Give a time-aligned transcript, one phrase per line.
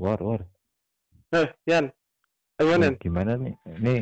[0.00, 0.42] war, war.
[1.30, 1.92] Nah, Yan.
[2.60, 2.92] Gimana?
[2.92, 3.54] Nih, gimana nih?
[3.80, 3.94] Ini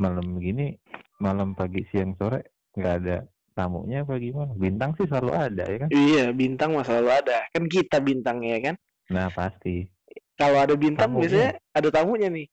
[0.00, 0.72] malam gini,
[1.20, 3.16] malam pagi siang sore nggak ada
[3.56, 4.52] tamunya apa gimana?
[4.52, 5.88] Bintang sih selalu ada ya kan?
[5.92, 7.48] Iya, bintang mah selalu ada.
[7.52, 8.74] Kan kita bintangnya kan.
[9.12, 9.88] Nah pasti.
[10.36, 11.20] Kalau ada bintang Tamunya.
[11.24, 12.46] biasanya ada tamunya nih.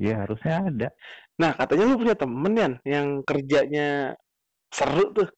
[0.00, 0.88] Ya harusnya ada.
[1.36, 4.16] Nah, katanya lu punya temen Yan yang kerjanya
[4.72, 5.28] seru tuh.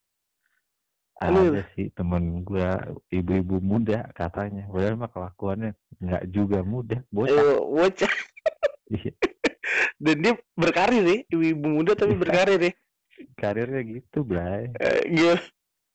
[1.20, 2.80] Ada sih temen gua
[3.12, 4.64] ibu-ibu muda katanya.
[4.72, 5.70] Padahal mah kelakuannya
[6.00, 7.36] nggak juga muda, bocah.
[7.36, 8.12] Eh, bocah.
[8.90, 9.14] Iya,
[10.02, 12.22] Dan dia berkarir ya, ibu muda tapi Iya.
[12.26, 12.72] berkarir ya.
[13.38, 14.66] Karirnya gitu, Bray.
[14.82, 15.38] Eh, gimana?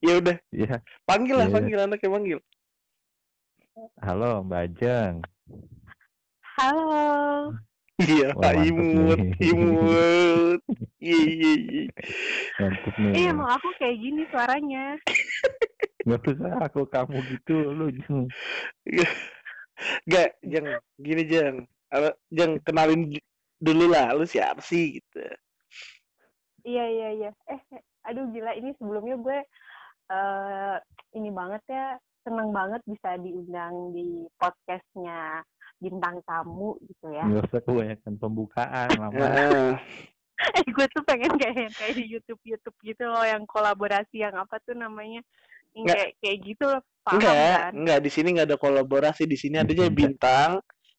[0.00, 0.76] Ya udah, Iya.
[1.04, 1.54] panggil lah, Iya.
[1.60, 2.38] panggil anaknya panggil.
[4.00, 5.14] Halo Mbak Ajeng.
[6.56, 7.52] Halo.
[7.96, 8.36] Iya,
[8.68, 9.32] imut, nih.
[9.40, 10.60] imut.
[11.00, 11.84] Iya, iya, iya.
[12.60, 13.12] Mantep nih.
[13.16, 14.84] Iya, emang aku kayak gini suaranya.
[16.04, 18.28] Nggak usah aku kamu gitu lu Jeng.
[20.04, 20.68] Gak, Jeng,
[21.00, 21.64] gini Jeng.
[21.88, 23.16] Apa, Jeng, kenalin
[23.64, 25.24] dulu lah, lu siapa sih gitu.
[26.68, 27.30] Iya, iya, iya.
[27.48, 27.60] Eh,
[28.04, 29.38] aduh gila ini sebelumnya gue
[30.12, 30.76] eh
[31.16, 31.96] ini banget ya,
[32.28, 35.40] seneng banget bisa diundang di podcastnya
[35.76, 37.24] bintang tamu gitu ya.
[37.24, 39.26] Nggak usah kebanyakan pembukaan lama.
[40.36, 44.36] Eh, gue tuh pengen kayak yang kayak di YouTube YouTube gitu loh, yang kolaborasi yang
[44.36, 45.24] apa tuh namanya,
[45.72, 45.96] yang Nggak.
[45.96, 47.72] kayak kayak gitu loh, paham Enggak, kan?
[47.72, 50.52] enggak di sini enggak ada kolaborasi, di sini adanya bintang.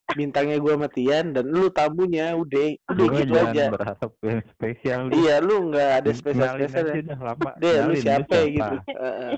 [0.07, 3.65] Bintangnya gue sama Tian dan lu tamunya udah udah gitu jangan aja.
[3.75, 4.99] berharap yang spesial.
[5.03, 5.11] lu.
[5.19, 7.49] Iya, lu enggak ada aja dah lama.
[7.59, 8.75] Deh, lu Kenalin, siapa gitu.
[8.87, 9.31] Heeh.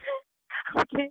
[0.80, 1.04] Oke.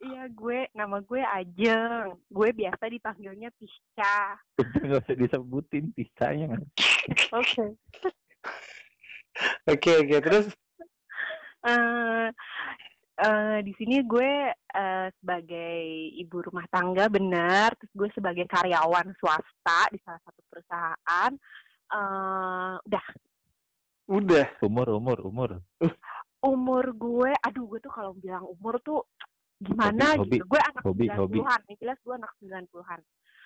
[0.00, 2.16] Iya, gue nama gue Ajeng.
[2.32, 4.40] Gue biasa dipanggilnya Tisca.
[4.84, 6.56] Nggak usah disebutin pisahnya.
[7.36, 7.76] Oke.
[9.68, 10.16] Oke, oke.
[10.20, 10.46] Terus
[11.64, 12.28] eh
[13.20, 15.80] eh, di sini gue eh, sebagai
[16.16, 21.32] ibu rumah tangga benar, terus gue sebagai karyawan swasta di salah satu perusahaan.
[21.90, 23.04] eh udah
[24.10, 24.46] udah.
[24.64, 25.50] Umur, umur, umur.
[26.40, 29.04] umur gue, aduh gue tuh kalau bilang umur tuh
[29.60, 30.44] gimana Hobi, gitu.
[30.48, 31.38] Gue anak hobi, hobi.
[31.44, 33.00] 90-an, yang jelas gue anak 90-an.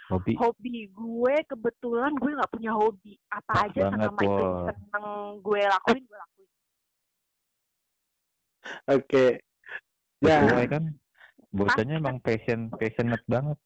[0.04, 0.32] Hobi.
[0.36, 3.18] Hobi gue kebetulan gue nggak punya hobi.
[3.32, 4.64] Apa Pas aja banget, selama itu Wol.
[4.68, 5.06] seneng
[5.42, 6.48] gue lakuin, gue lakuin.
[8.88, 9.24] Oke.
[10.22, 10.84] Sesuai Ya, kan?
[11.54, 13.58] Bocahnya emang passion, passionate banget.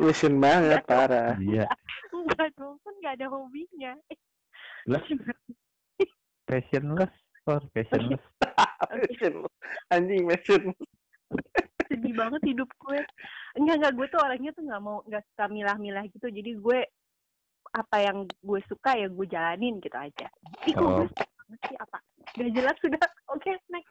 [0.00, 1.36] lusun banget parah.
[1.36, 1.68] Iya.
[2.08, 3.92] Enggak dong, kan nggak ada hobinya.
[4.88, 5.02] Lah,
[6.48, 7.12] passionless.
[7.48, 8.20] Or passionless.
[8.90, 9.44] Passion.
[9.92, 10.72] Anjing passion.
[11.90, 13.00] Sedih banget hidup gue
[13.58, 16.78] enggak enggak gue tuh orangnya tuh nggak mau nggak suka milah-milah gitu jadi gue
[17.70, 20.26] apa yang gue suka ya gue jalanin gitu aja
[20.62, 21.02] gue Oh.
[21.66, 21.98] sih apa
[22.38, 23.02] nggak jelas sudah
[23.34, 23.90] oke next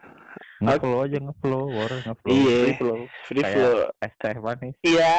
[0.59, 1.71] Nge-flow aja, nge-flow.
[1.71, 2.35] War, nge-flow.
[2.35, 2.55] Iya.
[2.59, 2.99] Free flow.
[3.23, 3.75] Free Kayak- flow.
[4.03, 4.75] Es teh manis.
[4.83, 5.15] Iya,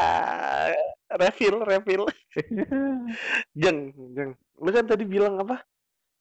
[1.17, 2.05] refill, refill.
[3.61, 3.79] Jeng,
[4.13, 4.31] jeng.
[4.61, 5.65] Lu kan tadi bilang apa?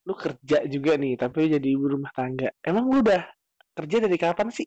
[0.08, 2.48] Lu kerja juga nih, tapi lu jadi ibu rumah tangga.
[2.64, 3.19] Emang lu udah
[3.75, 4.64] kerja dari kapan sih?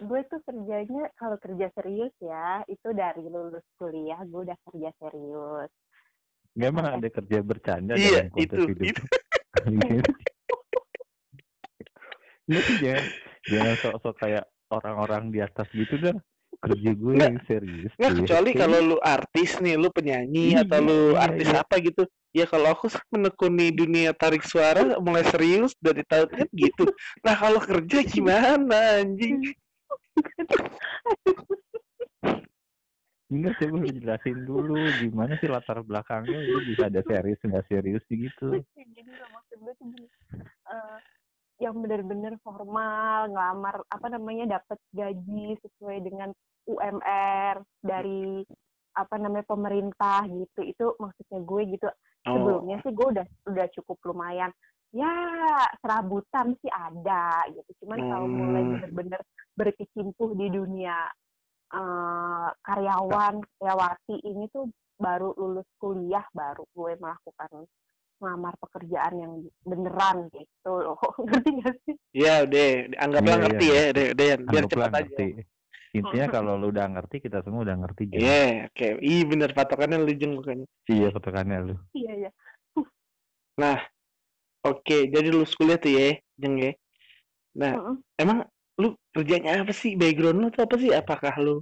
[0.00, 5.70] Gue tuh kerjanya kalau kerja serius ya itu dari lulus kuliah gue udah kerja serius
[6.50, 8.86] Nggak emang ada kerja bercanda Iya, dalam konteks itu, hidup.
[8.90, 9.02] itu.
[12.50, 13.06] Sih, jangan,
[13.46, 14.44] jangan sok-sok kayak
[14.74, 16.16] orang-orang di atas gitu dah.
[16.60, 17.30] Kerja gue Nggak.
[17.30, 17.92] yang serius.
[17.96, 21.62] Nggak, kecuali kalau lu artis nih, lu penyanyi Iya, atau lu iya, artis iya.
[21.62, 22.02] apa gitu.
[22.30, 26.84] Ya kalau aku menekuni dunia tarik suara mulai serius dari tahun kan gitu.
[27.26, 29.54] Nah kalau kerja gimana anjing?
[33.30, 34.74] Enggak coba lu jelasin dulu.
[34.98, 36.38] Gimana sih latar belakangnya?
[36.50, 38.58] Lu bisa ada serius nggak serius gitu.
[38.74, 40.08] jadi maksud gue tuh gini.
[40.66, 40.98] Eh,
[41.62, 46.34] yang benar-benar formal ngelamar apa namanya dapat gaji sesuai dengan
[46.66, 48.42] UMR dari
[48.98, 50.60] apa namanya pemerintah gitu.
[50.66, 51.86] Itu maksudnya gue gitu.
[52.26, 54.50] Oh, sebelumnya sih gue udah udah cukup lumayan
[54.90, 55.12] ya
[55.78, 58.72] serabutan sih ada gitu cuman kalau mulai Hmm.
[58.74, 59.20] bener-bener
[59.54, 61.06] berkecimpung di dunia
[61.70, 64.66] eh, karyawan karyawati ini tuh
[64.98, 67.64] baru lulus kuliah baru gue melakukan
[68.20, 69.32] melamar pekerjaan yang
[69.64, 73.78] beneran gitu loh ngerti gak sih ya udah, anggaplah Iya, ngerti iya.
[73.80, 74.98] ya, deh, deh, biar cepat aja.
[75.06, 75.26] ngerti.
[75.90, 78.02] Intinya kalau lu udah ngerti kita semua udah ngerti.
[78.14, 78.86] Iya, oke.
[78.98, 80.66] Ih, bener patokannya lu jeng bukannya.
[80.90, 81.74] Iya patokannya lu.
[81.94, 82.30] iya iya
[84.60, 86.08] Oke, jadi lu kuliah tuh ya,
[86.40, 86.72] jeng ya.
[87.56, 87.96] Nah, Mm-mm.
[88.20, 88.38] emang
[88.80, 89.96] lu kerjanya apa sih?
[89.96, 90.90] Background lu tuh apa sih?
[90.92, 91.54] Apakah lu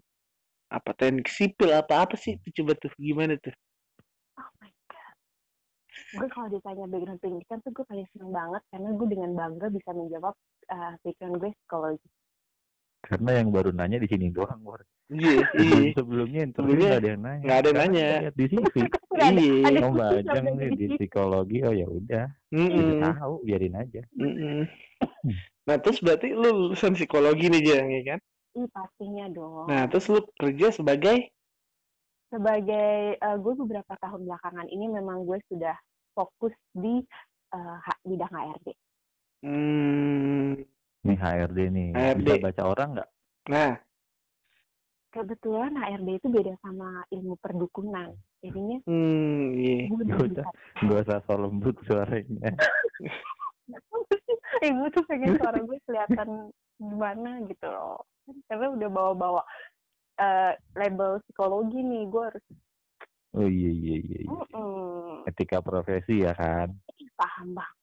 [0.68, 2.36] apa teknik sipil apa apa sih?
[2.42, 3.54] Tuh, Coba tuh gimana tuh?
[4.40, 5.14] oh my god
[6.16, 9.90] gue kalau ditanya background pendidikan tuh gue paling seneng banget karena gue dengan bangga bisa
[9.92, 10.34] menjawab
[10.74, 12.08] eh, background gue psikologi
[13.06, 14.82] karena yang baru nanya di sini doang War.
[15.08, 15.92] Iya, Sebelum iya.
[15.96, 17.44] sebelumnya interview Sebelumnya nggak ada yang nanya.
[17.44, 18.08] nggak ada yang nanya.
[18.20, 18.74] lihat di CV.
[19.08, 19.56] Ada- Iya.
[19.64, 19.78] ada
[20.20, 20.94] Ajeng sampai nih di situ.
[21.00, 22.76] psikologi, oh ya udah, Mm-mm.
[22.76, 24.02] udah tahu, biarin aja.
[24.14, 24.68] Mm-mm.
[25.68, 28.20] Nah, terus berarti lu lulusan psikologi nih, Jang, ya kan?
[28.56, 29.68] Ih, pastinya dong.
[29.68, 31.32] Nah, terus lu kerja sebagai
[32.28, 35.72] Sebagai eh, gue beberapa tahun belakangan ini memang gue sudah
[36.12, 37.00] fokus di
[37.56, 38.68] eh, ha- bidang HRD.
[39.40, 40.60] hmm,
[41.08, 42.28] Nih HRD nih, HRD.
[42.28, 43.08] bisa baca orang nggak?
[43.48, 43.70] nah,
[45.08, 48.12] Kebetulan HRD itu beda sama ilmu perdukunan.
[48.44, 49.88] Jadinya hmm, iya.
[49.88, 50.04] gue
[50.36, 50.46] udah
[50.84, 52.52] Gak usah so lembut suaranya.
[54.64, 58.02] eh gue tuh pengen suara gue kelihatan gimana gitu loh
[58.50, 59.42] karena udah bawa-bawa
[60.18, 62.44] eh, label psikologi nih gue harus
[63.36, 64.18] Oh iya iya iya.
[64.24, 64.30] iya.
[64.32, 66.72] mm-mm, Etika profesi ya kan.
[67.12, 67.76] paham banget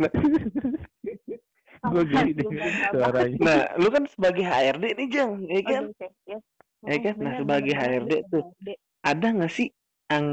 [0.00, 0.10] Nah,
[1.92, 2.46] Gue geli deh
[2.92, 3.36] suaranya.
[3.42, 5.82] nah, lu kan sebagai HRD nih, Jang, ya kan?
[5.90, 6.42] Oke, yes.
[6.86, 7.14] Ya kan?
[7.18, 8.44] Nah, sebagai HRD tuh.
[8.46, 8.68] HRD.
[9.06, 9.68] Ada nggak sih
[10.06, 10.26] yang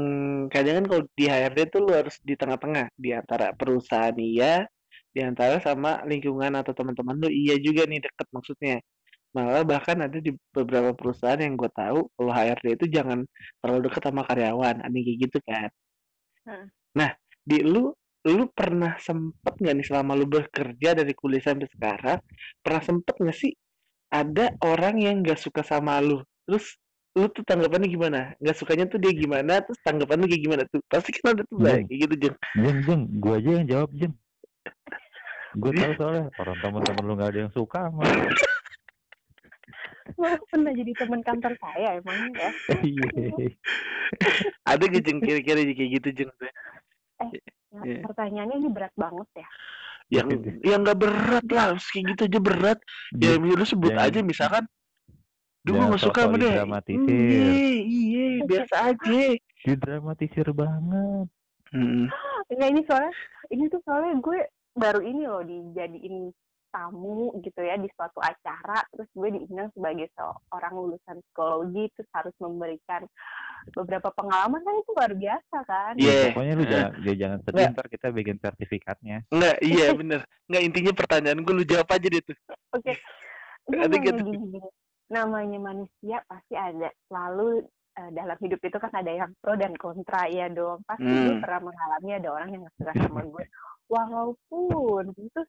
[0.54, 4.62] kadang kan kalau di HRD tuh lu harus di tengah-tengah di antara perusahaan iya,
[5.10, 8.78] di antara sama lingkungan atau teman-teman lu iya juga nih deket maksudnya.
[9.34, 13.26] Malah bahkan ada di beberapa perusahaan yang gue tahu kalau HRD itu jangan
[13.58, 15.68] terlalu deket sama karyawan, ada kayak gitu kan.
[16.46, 16.66] Heeh.
[16.94, 17.10] Nah,
[17.42, 17.90] di lu
[18.24, 22.18] lu pernah sempet nggak nih selama lu bekerja dari kuliah sampai sekarang,
[22.64, 23.52] pernah sempet nggak sih
[24.08, 26.80] ada orang yang nggak suka sama lu, terus
[27.14, 28.32] lu tuh tanggapannya gimana?
[28.40, 30.80] Nggak sukanya tuh dia gimana, terus tanggapan lu kayak gimana tuh?
[30.88, 32.36] Pasti kan ada tuh kayak gitu Jeng.
[32.58, 34.14] Jeng jeng, gue aja yang jawab jeng.
[35.54, 38.02] Gue tahu soalnya orang teman-teman lu nggak ada yang suka sama.
[38.02, 38.28] lu.
[40.20, 42.50] Lo pernah jadi teman kantor saya emangnya ya
[42.84, 43.48] Iya.
[44.68, 46.30] Ada gak Jeng kira-kira kayak gitu Jeng?
[47.20, 47.30] Nah,
[47.82, 48.06] Iya.
[48.06, 49.48] pertanyaannya ini berat banget ya
[50.12, 50.28] Yang
[50.62, 52.78] yang nggak berat lah, kayak gitu aja berat.
[53.16, 54.68] Ya lu sebut aja misalkan,
[55.64, 56.60] jangan gak suka sama dia.
[56.92, 57.48] Iya,
[57.88, 59.20] iya, biasa aja.
[59.64, 61.26] Didramatisir banget.
[61.72, 62.12] Hmm.
[62.52, 63.12] Enggak ini soalnya
[63.48, 64.38] ini tuh soalnya gue
[64.76, 66.30] baru ini loh dijadiin
[66.74, 72.34] tamu gitu ya di suatu acara terus gue diundang sebagai seorang lulusan psikologi terus harus
[72.36, 73.06] memberikan
[73.70, 76.10] beberapa pengalaman kan itu luar biasa kan Iya.
[76.10, 77.72] Ya, pokoknya lu jangan, jangan sedih Nggak.
[77.72, 79.16] ntar kita bikin sertifikatnya.
[79.30, 80.20] Enggak, iya bener.
[80.44, 82.36] Enggak intinya pertanyaan gue lu jawab aja deh tuh.
[82.74, 82.92] oke
[83.70, 84.60] Ada namanya gitu.
[85.08, 87.62] namanya manusia pasti ada selalu
[87.94, 91.40] eh, dalam hidup itu kan ada yang pro dan kontra ya dong pasti gue Hmm.
[91.40, 93.44] pernah mengalami ada orang yang gak suka sama gue
[93.86, 95.40] walaupun itu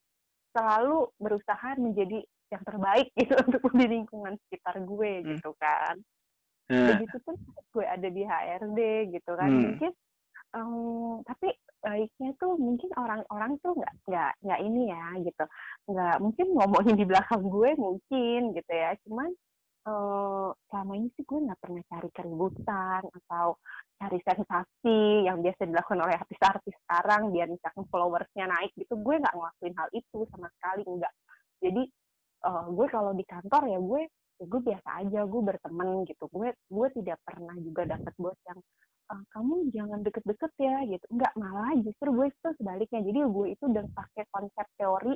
[0.56, 5.28] selalu berusaha menjadi yang terbaik gitu untuk di lingkungan sekitar gue Hmm.
[5.36, 6.00] gitu kan.
[6.66, 7.36] Nah, begitu pun
[7.76, 8.80] gue ada di HRD
[9.14, 9.50] gitu kan.
[9.52, 9.62] Hmm.
[9.70, 9.92] mungkin
[10.56, 10.72] em,
[11.28, 11.52] tapi
[11.84, 15.46] baiknya tuh mungkin orang-orang tuh nggak nggak nggak ini ya gitu.
[15.92, 18.96] Nggak mungkin ngomongin di belakang gue mungkin gitu ya.
[19.06, 19.30] Cuman
[19.88, 23.48] eh, selama ini sih gue nggak pernah cari keributan atau
[24.00, 24.98] cari sensasi
[25.28, 28.94] yang biasa dilakukan oleh artis-artis sekarang biar misalkan followersnya naik gitu.
[29.00, 31.14] Gue nggak ngelakuin hal itu sama sekali enggak
[31.64, 31.84] jadi
[32.48, 34.02] eh, gue kalau di kantor ya gue
[34.40, 36.26] ya gue biasa aja gue berteman gitu.
[36.32, 38.60] Gue gue tidak pernah juga dapat bos yang
[39.06, 41.06] "Ah, kamu jangan deket-deket ya gitu.
[41.14, 43.02] Enggak malah justru gue itu sebaliknya.
[43.06, 45.14] Jadi gue itu udah pakai konsep teori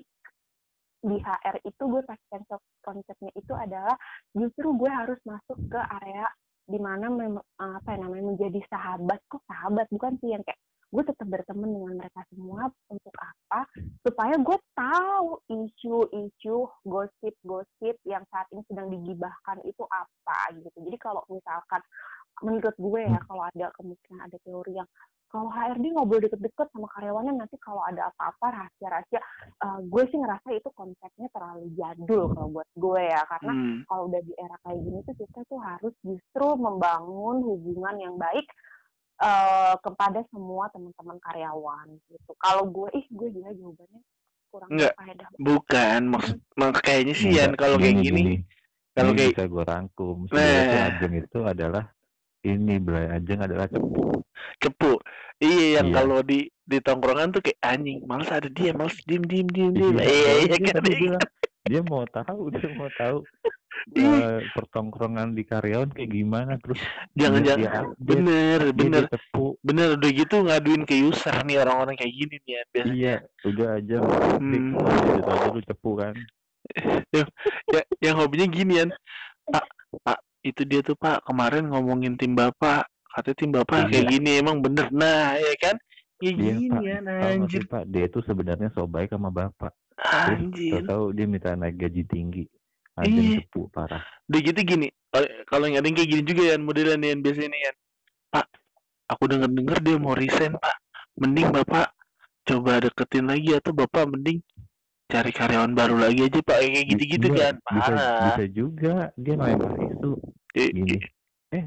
[0.99, 3.95] di HR itu gue konsep konsepnya itu adalah
[4.35, 6.27] justru gue harus masuk ke area
[6.69, 9.19] di mana mem- apa ya namanya menjadi sahabat.
[9.25, 9.89] Kok sahabat?
[9.89, 13.65] Bukan sih yang kayak gue tetap berteman dengan mereka semua untuk apa?
[14.05, 20.77] Supaya gue tahu isu-isu gosip-gosip yang saat ini sedang digibahkan itu apa gitu.
[20.85, 21.81] Jadi kalau misalkan
[22.39, 24.89] menurut gue ya kalau ada kemungkinan ada teori yang
[25.29, 29.21] kalau HRD nggak boleh deket-deket sama karyawannya nanti kalau ada apa-apa rahasia-rahasia
[29.62, 33.77] eh, gue sih ngerasa itu konsepnya terlalu jadul kalau buat gue ya karena hmm.
[33.86, 38.45] kalau udah di era kayak gini tuh kita tuh harus justru membangun hubungan yang baik
[39.21, 42.31] eh, kepada semua teman-teman karyawan gitu.
[42.41, 44.01] Kalau gue ih gue juga jawabannya
[44.50, 44.93] kurang Enggak.
[44.98, 45.27] berfaedah.
[45.38, 48.36] bukan maksud mak kayaknya sih Yan Enggak, kalau kayak gini, gini,
[48.98, 50.17] kalau kayak bisa gue rangkum.
[50.25, 51.21] Sebenarnya Nah.
[51.21, 51.86] Itu adalah
[52.41, 54.24] ini Bray Ajeng adalah cepu.
[54.60, 55.00] cepu.
[55.39, 55.96] Iya yang Iya.
[56.03, 59.96] kalau di di tongkrongan tuh kayak anjing, males ada dia, males diem diem diem diem.
[59.98, 60.84] Iya iya dia kan.
[60.84, 61.24] bilang,
[61.65, 63.17] dia mau tahu, dia mau tahu
[63.96, 64.12] Iya.
[64.12, 66.84] eh, pertongkrongan di karyawan kayak gimana terus
[67.15, 69.55] Jangan jangan dia bener dia bener dia cepu.
[69.63, 72.96] bener udah gitu ngaduin ke user nih orang-orang kayak gini nih ya biasanya.
[72.96, 73.15] Iya,
[73.48, 73.96] udah aja
[74.36, 74.75] Hmm.
[75.24, 76.13] aja lu cepu kan.
[77.74, 78.89] ya yang hobinya gini Yan.
[79.48, 79.65] Pak,
[80.03, 82.88] Pak, itu dia tuh Pak kemarin ngomongin tim Bapak.
[83.10, 83.89] Katanya tim Bapak Iya.
[83.89, 84.88] kayak gini emang bener.
[84.89, 85.75] Nah, ya kan?
[86.17, 86.81] Kayak Iya, gini Pak.
[86.81, 87.62] ya nggak anjir.
[87.65, 89.72] Pak, dia itu sebenarnya so baik sama bapak.
[90.00, 90.79] Anjir.
[90.88, 92.48] tahu dia minta naik gaji tinggi
[92.96, 93.38] anjing Iya.
[93.43, 94.00] cepu parah
[94.31, 94.88] Udah gitu gini,
[95.43, 97.75] kalau- yang ada yang kayak gini juga ya modelan yang biasa ini kan.
[98.29, 98.46] Pak,
[99.10, 100.75] aku denger-denger dia mau resign, Pak.
[101.17, 101.88] Mending Bapak
[102.46, 104.39] coba deketin lagi atau Bapak mending
[105.10, 106.58] cari karyawan baru lagi aja, Pak.
[106.62, 107.53] Kayak gitu-gitu Iya, kan.
[107.75, 108.24] bisa Parah.
[108.29, 109.98] bisa juga dia Eh,
[110.53, 110.97] gini
[111.51, 111.65] eh, eh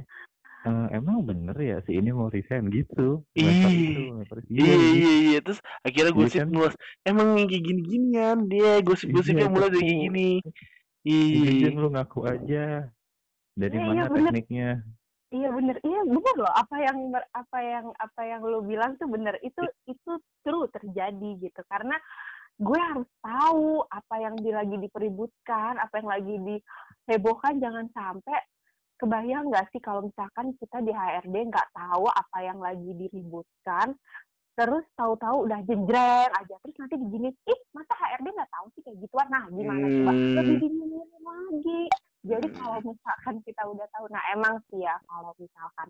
[0.66, 3.66] eh, emang bener ya si ini mau resign gitu Iya.
[4.48, 5.38] Iya, iya, iya.
[5.42, 6.48] Terus akhirnya Iya gosip kan?
[6.52, 6.74] meluas.
[7.02, 9.86] Emang yang kayak gini-ginian dia gosip-gosipnya Iya, mulai dari cepu.
[9.86, 10.30] kayak gini.
[11.02, 11.66] Iya.
[11.74, 12.64] Lu ngaku aja
[13.54, 14.32] dari Iya, mana iya, bener.
[14.32, 14.70] tekniknya
[15.32, 16.98] Iya bener, iya bener loh apa yang
[17.32, 20.12] apa yang apa yang lo bilang tuh bener itu itu
[20.44, 21.96] true terjadi gitu karena
[22.60, 28.38] gue harus tahu apa yang di, lagi dipeributkan apa yang lagi dihebohkan jangan sampai
[29.02, 33.98] kebayang nggak sih kalau misalkan kita di HRD nggak tahu apa yang lagi diributkan
[34.54, 38.98] terus tahu-tahu udah jejreng aja terus nanti digini ih masa HRD nggak tahu sih kayak
[39.02, 39.26] gituan?
[39.32, 40.12] Nah gimana coba?
[40.14, 40.34] Hmm.
[40.38, 41.82] lebih dingin lagi.
[42.22, 45.88] Jadi kalau misalkan kita udah tahu nah emang sih ya kalau misalkan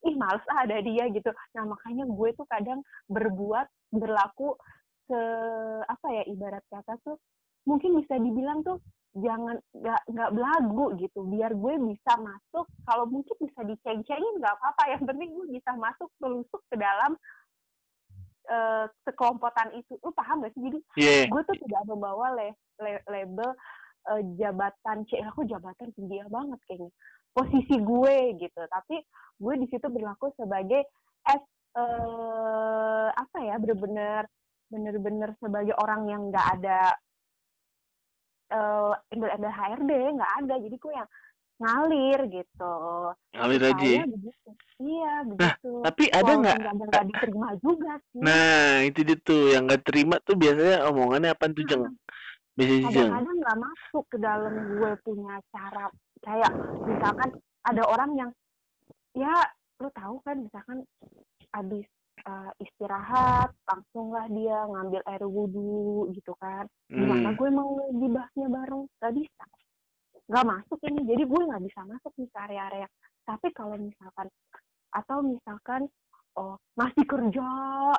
[0.00, 1.30] ih males ah ada dia gitu.
[1.54, 4.58] Nah makanya gue tuh kadang berbuat berlaku
[5.06, 5.20] se
[5.86, 7.20] apa ya ibarat kata tuh
[7.68, 8.80] mungkin bisa dibilang tuh
[9.10, 11.20] jangan nggak nggak belagu gitu.
[11.26, 14.82] Biar gue bisa masuk kalau mungkin bisa diceng-cengin nggak apa-apa.
[14.94, 17.18] Yang penting gue bisa masuk melusuk ke dalam
[18.50, 19.94] eh, sekelompotan itu.
[20.02, 20.62] Lu paham gak sih?
[20.62, 21.26] Jadi Iya.
[21.30, 23.50] gue tuh tidak membawa le- le- label
[24.10, 25.18] eh, jabatan C.
[25.30, 26.90] Aku jabatan tinggi banget kayaknya.
[27.30, 28.62] Posisi gue gitu.
[28.66, 28.96] Tapi
[29.38, 30.86] gue di situ berlaku sebagai
[31.26, 31.42] as
[31.78, 34.26] eh, apa ya bener-bener
[34.70, 36.94] bener-bener sebagai orang yang nggak ada
[38.50, 41.10] eh embel-embel HRD nggak ada jadi gue yang
[41.60, 42.74] ngalir gitu
[43.36, 43.84] Ngalir aja.
[43.84, 44.02] ya.
[44.08, 46.56] Begitu iya begitu Tapi ada nggak?
[46.56, 51.30] kadang nggak diterima juga sih Nah, itu dia tuh yang gak terima tuh biasanya omongannya
[51.30, 51.84] apa tuh, Jeng?
[52.56, 53.08] Biasanya Jeng.
[53.12, 55.84] kadang-kadang nggak masuk ke dalam gue punya cara
[56.20, 56.52] kayak
[56.84, 57.28] misalkan
[57.62, 58.30] ada orang yang
[59.12, 59.32] ya
[59.80, 60.78] lu tahu kan misalkan
[61.52, 61.84] habis
[62.26, 66.66] uh, istirahat langsunglah dia ngambil air wudhu gitu kan.
[66.90, 67.38] Gimana Hmm.
[67.38, 69.46] gue mau gibahnya bareng gak bisa.
[70.30, 72.88] Nggak masuk ini jadi gue nggak bisa masuk nih ke area-area.
[73.26, 74.26] Tapi kalau misalkan
[74.90, 75.82] atau misalkan
[76.38, 77.48] oh masih kerja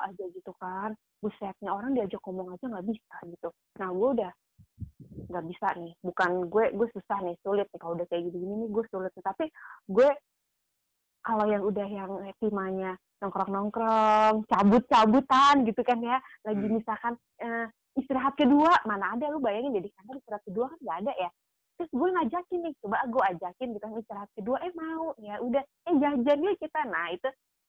[0.00, 3.48] aja gitu kan busetnya orang diajak ngomong aja nggak bisa gitu.
[3.80, 4.32] Nah gue udah
[5.28, 5.92] nggak bisa nih.
[6.00, 7.80] Bukan gue gue susah nih sulit nih.
[7.80, 9.44] Kalau udah kayak gini gini nih gue sulit tapi
[9.92, 10.08] gue
[11.22, 12.10] kalau yang udah yang
[12.42, 16.18] timanya nongkrong nongkrong cabut cabutan gitu kan ya.
[16.42, 16.74] Lagi Hmm.
[16.82, 21.12] misalkan eh, istirahat kedua mana ada lu bayangin jadi kantor istirahat kedua kan nggak ada
[21.16, 21.30] ya.
[21.78, 25.62] Terus gue ngajakin nih coba gue ajakin gitu kan istirahat kedua eh mau ya udah
[25.62, 26.80] eh jajan yuk kita.
[26.90, 27.28] Nah itu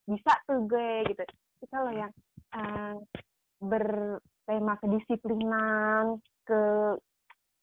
[0.10, 1.24] bisa tuh gue gitu.
[1.24, 2.12] Tapi kalau yang
[2.58, 2.96] eh,
[3.64, 6.62] bertema kedisiplinan ke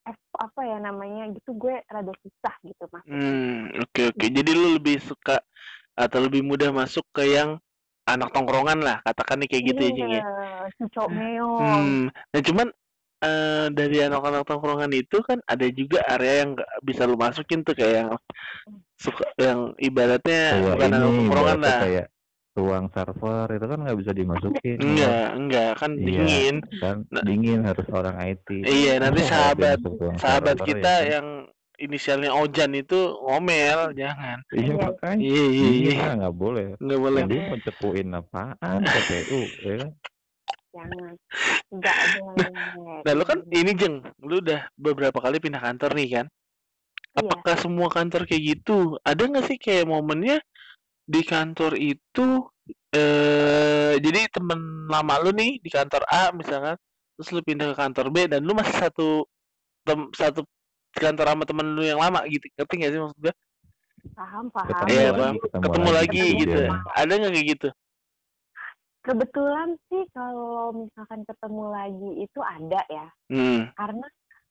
[0.09, 3.05] eh, apa ya namanya gitu gue rada susah gitu mas.
[3.05, 4.27] Hmm, oke oke.
[4.27, 5.45] Jadi lu lebih suka
[5.93, 7.61] atau lebih mudah masuk ke yang
[8.15, 10.23] anak tongkrongan lah, katakan nih kayak gitu ya, Jeng ya.
[10.23, 11.61] Iya, Meong.
[11.61, 12.01] Hmm.
[12.09, 12.69] Nah, cuman
[13.21, 17.77] eh, dari anak-anak tongkrongan itu kan ada juga area yang nggak bisa lu masukin tuh
[17.77, 18.11] kayak yang
[18.97, 21.81] suka yang ibaratnya kayak bukan anak tongkrongan lah.
[21.85, 22.07] kayak
[22.51, 26.05] ruang server itu kan nggak bisa dimasukin Enggak, enggak kan Iya.
[26.05, 26.57] dingin.
[26.83, 27.23] kan Nah.
[27.23, 29.79] dingin harus orang IT Iya, nanti sahabat
[30.19, 31.27] sahabat server, kita ya yang
[31.81, 34.39] inisialnya Ojan itu ngomel, jangan.
[34.53, 34.75] iya Iya.
[34.77, 35.93] makanya Iya, iya, iya.
[36.05, 37.23] lah nggak boleh Nggak boleh.
[37.27, 39.91] dia mau cepuin apaan KPU ya kan
[40.71, 41.13] Jangan.
[41.75, 43.03] Enggak boleh.
[43.03, 46.27] Nah, lu kan ini Jeng, lu udah beberapa kali pindah kantor nih kan?
[46.31, 47.27] Iya.
[47.27, 48.95] Apakah semua kantor kayak gitu?
[49.03, 50.39] Ada nggak sih kayak momennya
[51.11, 52.47] di kantor itu
[52.95, 56.79] eh jadi temen lama lu nih di kantor A misalkan,
[57.19, 59.27] terus lu pindah ke kantor B dan lu masih satu
[59.83, 60.47] tem, satu
[60.95, 62.47] kantor sama temen lu yang lama gitu.
[62.59, 63.35] Ngerti nggak sih maksud gue?
[64.17, 64.69] Paham, paham.
[64.69, 65.35] Ketemu Iya, lagi, Bang.
[65.39, 66.57] ketemu Ketemu lagi lagi Ketemu gitu.
[66.57, 66.97] kemudian.
[66.97, 67.69] Ada nggak kayak gitu?
[69.01, 73.07] Kebetulan sih kalau misalkan ketemu lagi itu ada ya.
[73.33, 73.61] Hmm.
[73.73, 74.07] Karena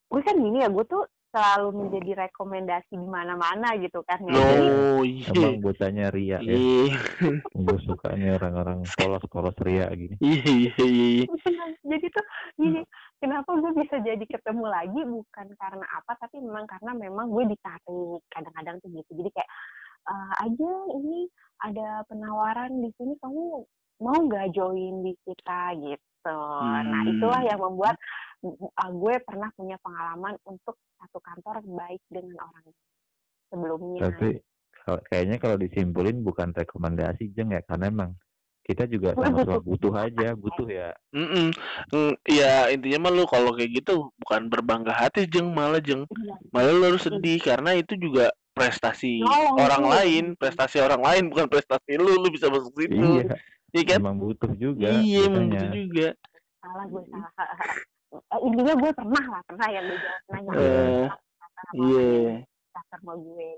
[0.10, 4.34] gue kan gini ya, gue tuh selalu menjadi rekomendasi di mana-mana gitu kan ya.
[4.34, 4.41] No,
[5.05, 5.29] Jadi iya.
[5.38, 6.98] emang bocahnya ria ya Iya,
[7.53, 11.25] gue sukanya orang-orang polos-polos ria gini iya, iya, iya.
[11.86, 12.25] jadi tuh
[12.58, 12.81] gini,
[13.19, 18.21] kenapa gue bisa jadi ketemu lagi bukan karena apa, tapi memang karena memang gue ditarik
[18.31, 19.11] kadang-kadang tuh gitu.
[19.19, 19.49] Jadi kayak
[20.09, 21.27] "Eh, aja ini
[21.61, 23.43] ada penawaran di sini kamu
[23.99, 26.39] mau nggak join di kita gitu.
[26.63, 27.11] Nah Hmm.
[27.15, 27.95] itulah yang membuat
[28.43, 32.67] uh, gue pernah punya pengalaman untuk satu kantor baik dengan orang
[33.51, 34.01] sebelumnya.
[34.07, 34.39] tapi
[35.11, 38.11] kayaknya kalau disimpulin bukan rekomendasi jeng ya karena emang
[38.69, 39.61] kita juga Gue sama-sama butuh.
[39.89, 40.89] butuh aja butuh ya.
[41.09, 41.49] Mm-mm.
[41.89, 45.49] Mm, ya intinya mah lu kalau kayak gitu bukan berbangga hati jeng.
[45.49, 46.05] Malah jeng.
[46.05, 46.35] Iya.
[46.53, 49.89] malah lu harus sedih karena itu juga prestasi Nolong orang lu.
[49.89, 52.21] lain prestasi orang lain bukan prestasi lu.
[52.21, 52.93] Lu bisa masuk situ.
[52.93, 53.33] Iya.
[53.73, 53.99] Iya kan?
[54.01, 56.07] Emang butuh juga iya emang gitu juga.
[56.61, 57.33] Salah gue salah.
[58.09, 60.51] Eh, intinya gue pernah lah pernah yang gue jawab nanya.
[60.57, 61.05] Eh,
[61.77, 62.41] iya.
[62.73, 63.49] Kasar sama gue.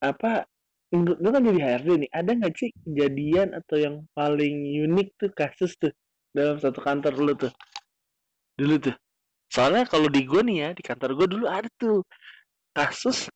[0.00, 0.44] Apa
[0.90, 4.54] menurut lu kan jadi HRD nih ada nggak sih kejadian atau yang paling
[4.90, 5.94] unik tuh kasus tuh
[6.34, 7.52] dalam satu kantor lu tuh?
[8.58, 8.94] Dulu tuh.
[9.50, 12.02] Soalnya kalau di gue nih ya di kantor gue dulu ada tuh
[12.70, 13.26] kasus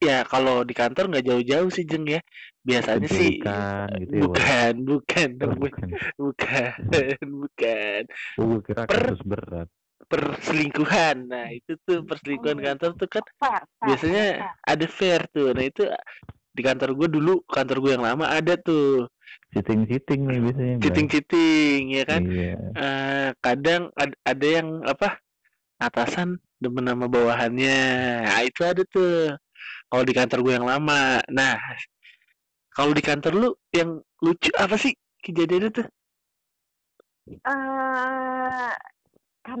[0.00, 2.20] ya kalau di kantor nggak jauh-jauh sih jeng ya.
[2.64, 5.64] Biasanya sih penculikan gitu ya bukan bukan Oh, dong, Bu.
[5.68, 5.88] bukan.
[6.20, 8.02] bukan bukan.
[8.40, 9.68] Oh, gue kira Per- kasus berat.
[10.04, 11.16] perselingkuhan.
[11.32, 12.64] Nah itu tuh perselingkuhan Oh.
[12.64, 14.52] kantor tuh kan fair, fair, biasanya fair.
[14.68, 15.48] ada fair tuh.
[15.56, 15.82] Nah itu
[16.54, 19.10] di kantor gue dulu kantor gue yang lama ada tuh.
[19.50, 20.82] Cheating cheating nih biasanya Bang.
[20.82, 22.22] cheating cheating ya kan?
[22.22, 22.54] Iya.
[22.74, 25.18] Eh, kadang ad- ada yang apa
[25.82, 27.80] atasan demen sama bawahannya.
[28.30, 29.34] Nah, itu ada tuh.
[29.90, 31.22] Kalau di kantor gue yang lama.
[31.30, 31.58] Nah
[32.74, 35.86] kalau di kantor lu yang lucu apa sih kejadiannya tuh?
[37.30, 38.72] Eh
[39.44, 39.60] kan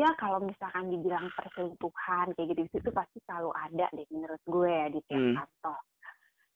[0.00, 4.86] ya kalau misalkan dibilang perselingkuhan kayak gitu itu pasti selalu ada deh menurut gue ya
[4.88, 5.36] di tiap Hmm.
[5.36, 5.78] kantor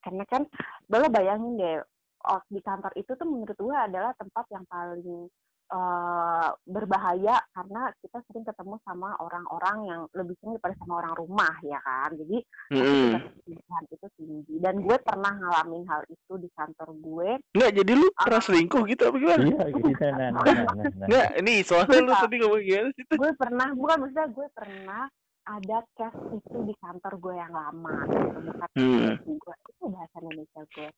[0.01, 0.43] karena kan
[0.89, 1.77] lo bayangin deh
[2.25, 5.29] oh, di kantor itu tuh menurut gue adalah tempat yang paling
[5.75, 11.55] eh, berbahaya karena kita sering ketemu sama orang-orang yang lebih sering daripada sama orang rumah
[11.61, 12.39] ya kan jadi
[12.71, 18.07] perselingkuhan itu tinggi dan gue pernah ngalamin hal itu di kantor gue Nggak, jadi lu
[18.15, 19.43] pernah selingkuh gitu apa gimana?
[19.43, 21.07] iya gitu nah nah nah.
[21.11, 23.17] Nggak, ini soalnya lu tadi ngomong gimana sih tuh?
[23.19, 25.03] gue pernah bukan maksudnya gue pernah
[25.45, 29.13] ada case itu di kantor gue yang lama gitu bukan Hmm.
[29.21, 30.89] gue itu bahasa Indonesia gue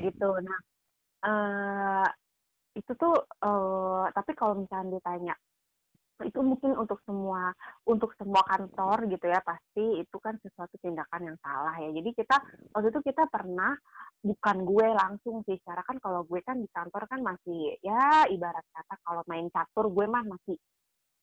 [0.00, 0.58] gitu nah
[1.20, 2.08] eh
[2.78, 5.34] itu tuh eh tapi kalau misalnya ditanya
[6.24, 7.52] itu mungkin untuk semua
[7.88, 11.88] untuk semua kantor gitu ya pasti itu kan sesuatu tindakan yang salah ya.
[11.96, 12.36] Jadi kita
[12.76, 13.72] waktu itu kita pernah
[14.20, 18.64] bukan gue langsung sih secara kan kalau gue kan di kantor kan masih ya ibarat
[18.72, 20.56] kata kalau main catur gue mah masih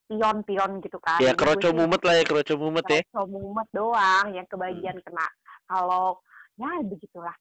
[0.08, 1.20] pion-pion gitu kan.
[1.22, 3.02] Ya sih mumet lah ya keroco mumet ya.
[3.06, 5.28] keroco mumet doang yang kebagian kena.
[5.70, 6.22] Kalau
[6.58, 7.36] ya begitulah.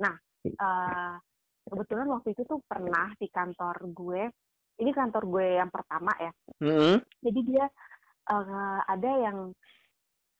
[0.00, 0.14] Nah
[0.48, 1.14] eh,
[1.66, 4.22] kebetulan waktu itu tuh pernah di kantor gue.
[4.82, 6.32] Ini kantor gue yang pertama ya.
[6.64, 6.96] Heeh.
[7.22, 7.64] jadi dia
[8.30, 9.38] eh, ada yang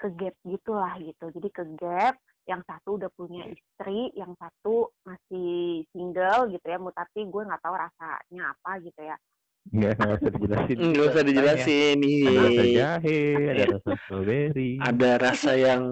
[0.01, 1.31] ke gap gitulah gitu.
[1.31, 6.79] Jadi ke gap yang satu udah punya istri yang satu masih single gitu ya.
[6.81, 9.17] Tapi gue nggak tahu rasanya apa gitu ya
[9.63, 12.75] nggak nggak usah dijelasin Nggak usah dijelasin ada rasa nih.
[12.75, 15.83] jahe ada rasa strawberry Ada rasa yang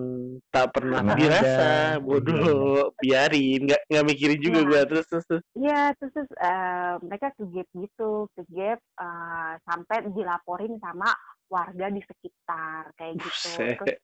[0.51, 2.03] tak pernah Nggak dirasa, ada.
[2.03, 4.67] bodoh, biarin, nggak nggak mikirin juga Iya.
[4.67, 5.25] gua terus terus.
[5.25, 5.43] terus.
[5.55, 11.09] Iya, terus, terus eh, mereka ke gap gitu, ke gap eh, sampai dilaporin sama
[11.47, 13.51] warga di sekitar kayak gitu.
[13.55, 13.97] Terus,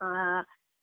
[0.00, 0.40] eh,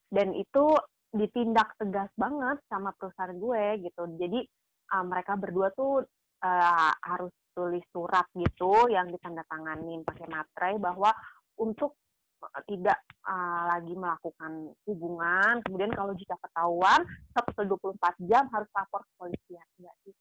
[0.09, 0.65] dan itu
[1.09, 4.03] ditindak tegas banget sama perusahaan gue gitu.
[4.15, 4.39] Jadi
[4.87, 6.05] eh, mereka berdua tuh
[6.39, 11.13] eh, harus tulis surat gitu yang ditandatanganin pakai materai bahwa
[11.61, 11.95] untuk
[12.43, 15.61] eh, tidak eh, lagi melakukan hubungan.
[15.63, 20.13] Kemudian kalau jika ketahuan satu kali 24 jam harus lapor ke polisi ya sih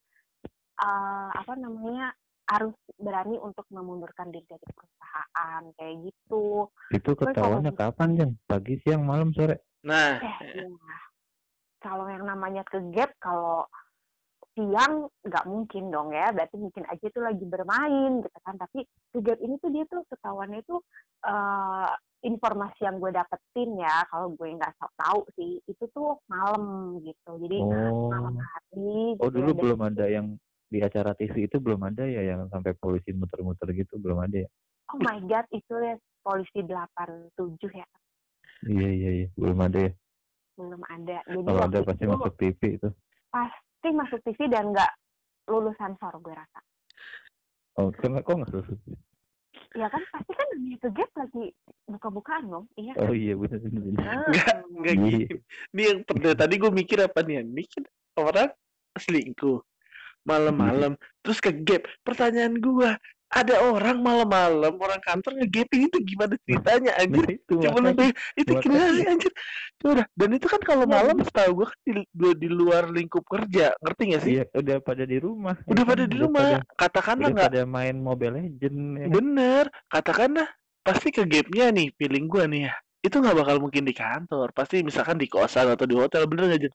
[0.83, 2.11] Eh, apa namanya
[2.51, 9.07] harus berani untuk memundurkan diri dari perusahaan kayak gitu itu ketahuannya kapan jeng pagi siang
[9.07, 10.67] malam sore Nah, eh ya.
[11.83, 13.67] kalau yang namanya ke gap kalau
[14.53, 18.55] siang nggak mungkin dong ya berarti mungkin aja itu lagi bermain gitu kan.
[18.61, 18.85] Tapi
[19.25, 20.77] gap ini tuh dia tuh ketahuannya itu
[21.25, 21.91] eh,
[22.23, 27.31] informasi yang gue dapetin ya kalau gue nggak tahu sih itu tuh malam gitu.
[27.41, 28.13] Jadi oh.
[28.13, 30.27] malam hari oh gitu dulu ya, dan- belum ada yang
[30.73, 34.49] di acara TV itu belum ada ya yang sampai polisi muter-muter gitu belum ada ya?
[34.93, 37.89] Oh my god itu ya polisi 87 ya.
[38.69, 39.93] Iya iya iya belum ada ya?
[40.57, 41.17] Belum ada.
[41.25, 42.89] Jadi kalau ada pasti itu masuk TV itu.
[43.33, 44.93] pasti masuk TV dan nggak
[45.51, 46.61] lulus sensor gue rasa
[47.83, 48.71] oh kan kok nggak lulus
[49.73, 51.45] ya kan pasti kan namanya ke gap lagi
[51.89, 54.05] buka-bukaan dong iya oh iya benar benar benar.
[54.05, 55.03] Nah, Nggak, nggak Iya.
[55.09, 55.25] gini.
[55.73, 57.41] Ini yang pernah tadi gue mikir apa nih?
[57.41, 57.85] Ini kan
[58.21, 58.49] orang
[58.95, 59.59] selingkuh
[60.23, 60.93] malam-malam
[61.25, 61.89] terus ke gap.
[62.05, 63.01] Pertanyaan gua,
[63.33, 67.25] ada orang malam-malam orang kantor ngegapin itu gimana ceritanya anjir?
[67.25, 67.97] Nah, itu Coba makanya.
[67.97, 69.33] tuh, itu gimana sih anjir?
[69.83, 71.93] Coba dan itu kan kalau Iya, malam setahu gua kan di,
[72.41, 74.35] di- luar lingkup kerja, ngerti gak sih?
[74.35, 75.97] iya udah pada di rumah ya Udah kan?
[75.97, 80.49] pada di rumah, pada, katakanlah udah nggak pada main Mobile Legend ya bener, katakanlah
[80.87, 82.75] pasti ke gapnya nih, feeling gua nih ya.
[83.07, 86.75] Itu nggak bakal mungkin di kantor, pasti misalkan di kosan atau di hotel, bener Jen?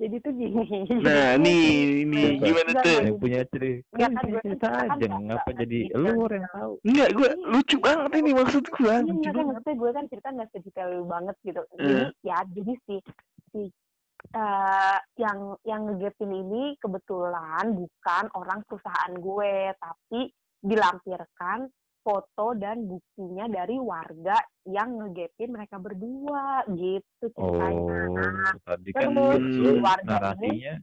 [0.00, 0.64] Jadi tuh gini
[0.98, 1.64] Nah, nih,
[2.04, 2.42] nih Coba.
[2.42, 2.98] gimana tuh?
[2.98, 5.98] yang punya cerita kan, gue cerita kan aja nggak- ngapa jadi cerita.
[5.98, 8.86] lu orang tahu Enggak, gue lucu banget ini maksud gue.
[8.86, 11.60] Iya, Lucu enggak kan maksudnya gue kan cerita nggak sedetail banget gitu.
[11.60, 11.76] Eh.
[11.76, 12.94] Jadi ya jadi si
[13.46, 13.60] si
[14.32, 20.20] eh, yang yang ngegapin ini kebetulan bukan orang perusahaan gue, tapi
[20.60, 21.68] dilampirkan
[22.10, 24.34] foto dan buktinya dari warga
[24.66, 28.50] yang ngegapin mereka berdua gitu oh ceritanya.
[28.60, 30.74] tadi kan Terus warga ini- narasinya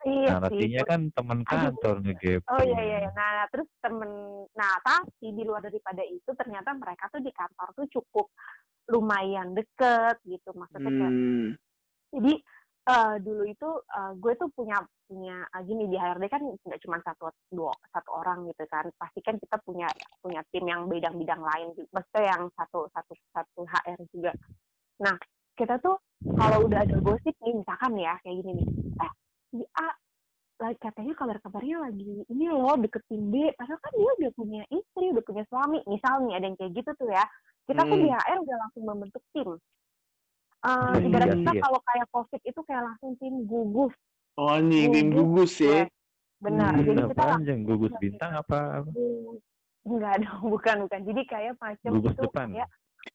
[0.00, 0.32] Iya sih.
[0.32, 2.98] narasinya kan teman kantor ngegap Oh iya iya.
[3.02, 3.10] iya.
[3.12, 4.08] Nah terus temen,
[4.54, 8.32] nah tapi di luar daripada itu ternyata mereka tuh di kantor tuh cukup
[8.88, 10.54] lumayan deket gitu.
[10.54, 11.52] Maksudnya Hmm.
[12.10, 12.32] jadi
[12.90, 14.76] eh, dulu itu eh, gue tuh punya
[15.06, 18.86] punya ah, gini di HRD kan nggak cuma satu dua satu orang gitu kan.
[18.98, 19.86] Pasti kan kita punya
[20.22, 24.32] punya tim yang bidang-bidang lain maksudnya yang satu satu satu HR juga.
[25.02, 25.14] Nah
[25.54, 25.98] kita tuh
[26.36, 28.68] kalau udah ada gosip nih misalkan ya kayak gini nih.
[29.06, 29.12] Eh
[29.50, 29.88] si A
[30.60, 35.24] lagi katanya kabar-kabarnya lagi ini loh deketin B padahal kan dia udah punya istri udah
[35.24, 37.24] punya suami misal nih ada yang kayak gitu tuh ya.
[37.64, 38.04] Kita tuh Hmm.
[38.04, 39.56] di HR udah langsung membentuk tim
[40.60, 41.62] Eh, Iya, ibarat iya, kita iya.
[41.64, 43.94] kalau kayak covid itu kayak langsung tim gugus.
[44.36, 45.88] Oh, anjing tim gugus ya.
[46.40, 46.72] benar.
[46.76, 48.84] Hmm, jadi kita anjing gugus bintang apa?
[49.80, 51.00] enggak dong bukan bukan.
[51.08, 52.46] Jadi kayak macam gugus itu depan.
[52.52, 52.68] kayak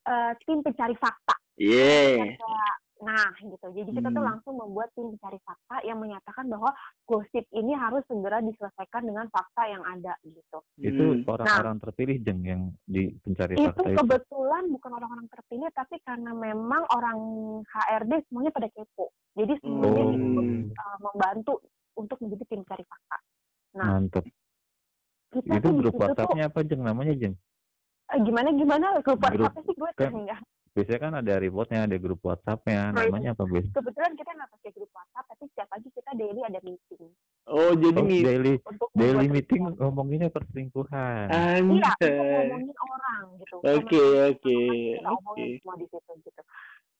[0.09, 1.35] eh, tim pencari fakta.
[1.61, 2.33] Iya.
[2.33, 2.73] Kayak,
[3.05, 3.67] nah gitu.
[3.69, 4.29] Jadi kita tuh Hmm.
[4.33, 6.73] langsung membuat tim pencari fakta yang menyatakan bahwa
[7.05, 10.57] gosip ini harus segera diselesaikan dengan fakta yang ada gitu.
[10.75, 11.29] Itu Hmm.
[11.29, 13.97] orang-orang terpilih jeng yang di pencari itu fakta itu?
[14.01, 17.17] kebetulan bukan orang-orang terpilih tapi karena memang orang
[17.63, 19.13] HRD semuanya pada kepo.
[19.37, 20.17] Jadi semuanya Oh.
[20.17, 21.53] ikut uh, membantu
[21.93, 23.17] untuk menjadi tim cari fakta.
[23.75, 24.25] Nah mantep.
[25.29, 27.35] kita itu tuh grup tuh WhatsAppnya apa jeng namanya jeng?
[28.07, 28.85] Eh, gimana gimana?
[29.03, 29.51] Grup Grup.
[29.51, 30.39] WhatsApp sih gue Kan- enggak
[30.75, 33.07] biasanya kan ada reportnya ada grup WhatsAppnya Right.
[33.07, 36.59] namanya apa biasa kebetulan kita nggak pakai grup WhatsApp tapi setiap pagi kita daily ada
[36.61, 37.05] meeting
[37.45, 39.77] Oh, jadi oh, daily untuk daily meeting report.
[39.79, 42.19] ngomonginnya perselingkuhan iya untuk anjay.
[42.27, 44.57] ngomongin orang gitu Oke, oke,
[44.97, 45.45] kita oke.
[45.55, 46.43] semua di situ gitu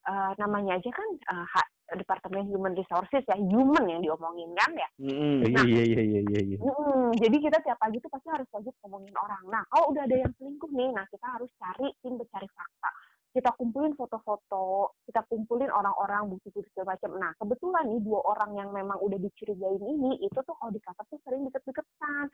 [0.06, 4.86] Eh, namanya aja kan eh, ha- departemen human resources ya human yang diomongin kan ya
[5.02, 8.74] iya iya iya iya iya iya Mm, jadi kita tiap pagi tuh pasti harus wajib
[8.80, 9.44] ngomongin orang.
[9.46, 12.90] Nah, kalau udah ada yang selingkuh nih, nah kita harus cari tim pencari fakta.
[13.36, 17.20] Kita kumpulin foto-foto, kita kumpulin orang-orang bukti-bukti segala macam.
[17.20, 21.04] Nah, kebetulan nih dua orang yang memang udah dicurigain ini, itu tuh kalau di kantor
[21.12, 22.32] tuh sering deket-deketan.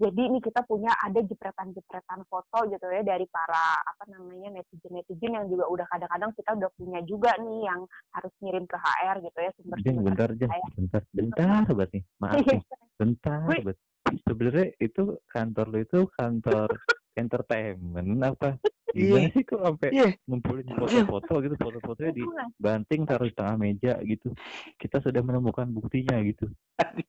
[0.00, 5.46] Jadi ini kita punya ada jepretan-jepretan foto gitu ya dari para apa namanya netizen-netizen yang
[5.46, 7.84] juga udah kadang-kadang kita udah punya juga nih yang
[8.16, 10.30] harus ngirim ke HR gitu ya jeng sumber-sumber bentar
[10.72, 12.62] bentar bentar banget nih maaf nih
[13.00, 13.60] bentar Wih.
[13.60, 13.78] banget
[14.24, 16.68] sebenarnya itu kantor lu itu kantor
[17.14, 18.56] entertainment apa
[18.94, 19.34] gimana Iya.
[19.34, 20.08] sih kok sampai Iya.
[20.26, 22.48] ngumpulin foto-foto gitu foto-fotonya di Tahu nggak?
[22.58, 24.28] banting taruh di tengah meja gitu
[24.76, 26.50] kita sudah menemukan buktinya gitu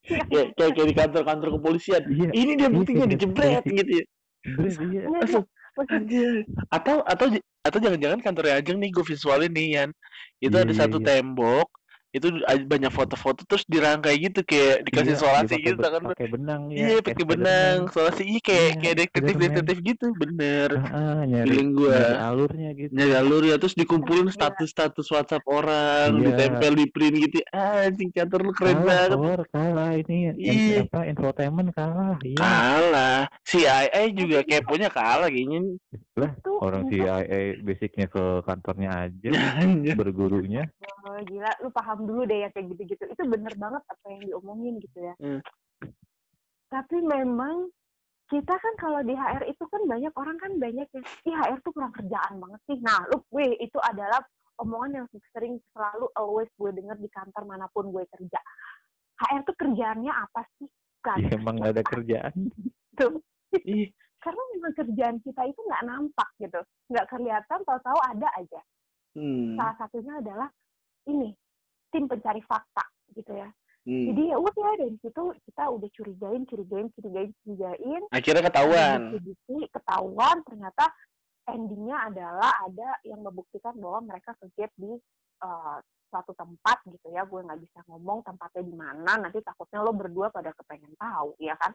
[0.04, 2.02] Kayak kayak kayak di kantor-kantor kepolisian.
[2.06, 4.04] iya Ini dia Iya, buktinya dijebret gitu ya.
[4.04, 6.30] iya Iya, iya.
[6.68, 7.26] Atau atau
[7.62, 9.90] atau jangan-jangan kantornya Ajeng nih gue visualin nih Yan.
[10.38, 11.06] Itu Iya, ada iya, satu iya.
[11.08, 11.68] tembok
[12.12, 12.28] itu
[12.62, 16.02] banyak foto-foto terus dirangkai gitu kayak dikasih Iya, solasi dipakai gitu be- kan.
[16.06, 20.68] pakai benang ya Iya, kayak pakai benang, solasi iya kayak Iya, kayak detektif-detektif gitu, bener.
[20.86, 21.88] Ah, nyari, Feeling gua.
[21.90, 24.34] nyari alurnya gitu Nyari alur ya terus dikumpulin Iya.
[24.34, 26.24] status-status WhatsApp orang, Iya.
[26.28, 27.36] ditempel di print gitu.
[27.50, 29.08] Anjing kantor lu keren kalah banget.
[29.10, 30.78] Thor, kalah ini in- Iya.
[30.84, 33.20] apa infotainment kalah iya Kalah.
[33.42, 35.80] CIA juga keponya kalah kayaknya.
[36.12, 36.28] lah
[36.60, 37.24] orang CIA
[37.58, 39.30] basicnya ke kantornya aja
[39.96, 40.68] bergurunya
[41.02, 43.02] Oh, gila, lu paham dulu deh ya kayak gitu-gitu.
[43.06, 45.14] Itu bener banget apa yang diomongin gitu ya.
[45.20, 45.40] Hmm.
[46.72, 47.68] Tapi memang
[48.32, 51.72] kita kan kalau di HR itu kan banyak orang kan banyak yang, ih HR tuh
[51.76, 52.78] kurang kerjaan banget sih.
[52.80, 54.24] Nah, lu, weh, itu adalah
[54.56, 58.40] omongan yang sering selalu always gue denger di kantor mana pun gue kerja.
[59.20, 60.68] HR tuh kerjaannya apa sih?
[61.02, 62.34] Gak ya emang nggak ada kerjaan
[62.94, 63.20] gitu.
[63.68, 66.60] Ih, Karena memang kerjaan kita itu nggak nampak gitu.
[66.88, 68.60] Nggak kelihatan, tahu-tahu ada aja.
[69.18, 69.60] hmm.
[69.60, 70.48] Salah satunya adalah
[71.10, 71.34] ini,
[71.92, 73.52] tim pencari fakta gitu ya.
[73.82, 74.14] Hmm.
[74.14, 78.02] Jadi ya udah dari situ kita udah curigain, curigain, curigain, curigain.
[78.14, 79.18] Akhirnya ketahuan.
[79.18, 80.86] Bukti, ketahuan ternyata
[81.50, 84.94] endingnya adalah ada yang membuktikan bahwa mereka kegap di
[85.42, 85.78] eh,
[86.08, 87.26] suatu tempat gitu ya.
[87.26, 89.18] Gue nggak bisa ngomong tempatnya di mana.
[89.18, 91.74] Nanti takutnya lo berdua pada kepengen tahu, ya kan?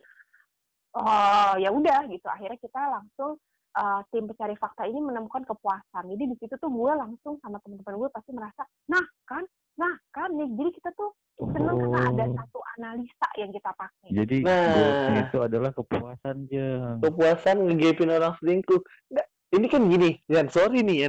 [0.96, 2.24] Oh ya udah gitu.
[2.32, 3.36] Akhirnya kita langsung
[3.76, 6.08] eh, tim pencari fakta ini menemukan kepuasan.
[6.08, 9.44] Jadi di situ tuh gue langsung sama teman-teman gue pasti merasa, nah kan,
[9.78, 10.50] nah kan, nih.
[10.58, 12.34] Jadi kita tuh seneng karena ada Oh.
[12.34, 14.10] satu analisa yang kita pakai.
[14.10, 15.22] jadi Nah.
[15.22, 18.82] itu adalah kepuasan jeng Kepuasan ngegapin orang selingkuh.
[19.14, 21.08] Nggak, ini kan gini, Yan, sorry nih ya.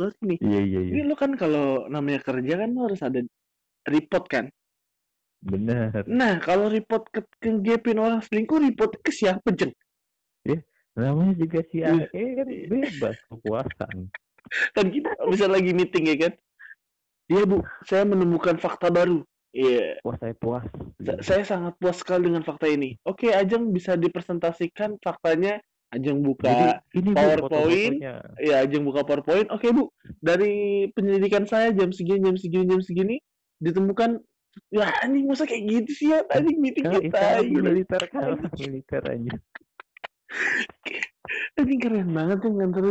[0.00, 0.38] Sorry nih.
[0.40, 3.20] iya iya iya Ini lu kan kalau namanya kerja kan lu harus ada
[3.88, 4.46] report kan.
[5.46, 7.20] bener Nah, kalau report ke,
[7.62, 9.76] gapin orang selingkuh, report ke siapa, Jeng?
[10.96, 12.08] namanya juga si Iya.
[12.08, 14.08] AE kan bebas kepuasan
[14.72, 16.32] Kan kita bisa lagi meeting ya kan?
[17.26, 17.58] Iya, Bu.
[17.82, 19.22] Saya menemukan fakta baru.
[19.50, 20.04] Iya.
[20.04, 20.64] puas saya puas
[21.00, 23.00] Sa- Saya sangat puas sekali dengan fakta ini.
[23.02, 25.56] Oke, Ajeng bisa dipresentasikan faktanya.
[25.86, 26.50] Ajeng jadi buka
[26.92, 27.94] ini bu PowerPoint.
[28.02, 29.48] foto-fotonya ya Ajeng buka PowerPoint.
[29.48, 29.88] Oke, Bu.
[30.18, 30.54] Dari
[30.92, 33.16] penyelidikan saya jam segini, jam segini, jam segini
[33.56, 34.20] ditemukan
[34.68, 39.32] ya anjing masa kayak gitu sih ya anjing meeting Kan kita militer kalah militer aja
[41.60, 42.84] anjing keren banget tuh kantor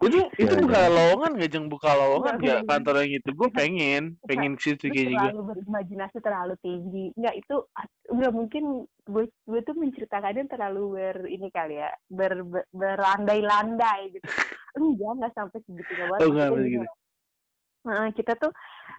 [0.00, 2.68] itu itu itu Ya, buka dan- lowongan gak jeng buka lowongan Enggak, gak enggak.
[2.72, 3.28] kantor yang itu.
[3.36, 7.04] Gue pengen pengen ke situ kayak juga terlalu berimajinasi terlalu tinggi.
[7.14, 7.56] Nggak itu
[8.08, 8.64] nggak mungkin
[9.04, 14.24] gue gue tuh menceritakannya terlalu ber ini kali ya ber, ber berandai-landai gitu.
[14.80, 16.88] Enggak nggak sampai segitunya banget Oh, nggak Maksudnya sampai gini segitu.
[16.88, 16.96] loh.
[17.80, 18.52] Nah, kita tuh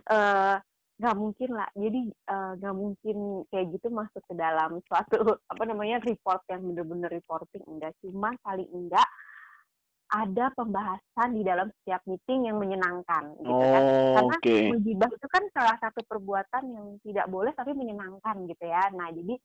[0.07, 0.55] eh,
[0.97, 1.69] nggak mungkin lah.
[1.73, 3.17] Jadi eh, nggak mungkin
[3.49, 5.17] kayak gitu masuk ke dalam suatu
[5.49, 7.65] apa namanya report yang bener-bener reporting.
[7.65, 9.09] Enggak cuma paling enggak
[10.11, 15.27] ada pembahasan di dalam setiap meeting yang menyenangkan gitu kan oh karena oke menggibah itu
[15.31, 18.91] kan salah satu perbuatan yang tidak boleh tapi menyenangkan gitu ya.
[18.91, 19.39] Nah, jadi